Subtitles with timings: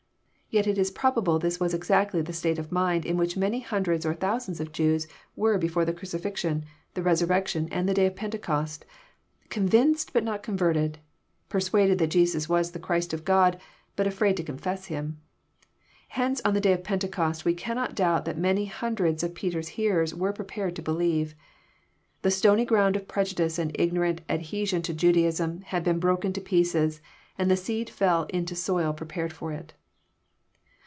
[0.53, 4.05] Yet it is probable this was exactly the state of mind in which many hundreds
[4.05, 8.83] or thousands of Jews were before the cruciflxion, the resurrection, and the day of Pentecost,
[9.47, 10.99] convinced but not converted,
[11.47, 13.61] persuaded that Jesus was the Christ of God,
[13.95, 15.21] but aflraid to confess Him.
[16.09, 19.69] Hence on the day of Pentecost we can not doubt that many hundreds of Peter's
[19.79, 21.33] hearers were prepared to believe.
[22.23, 26.41] The stony ground of prejudice and ignorant adhe sion to Judaism had been broken to
[26.41, 26.99] pieces,
[27.37, 29.71] and the seed fell in to soil prepared for it.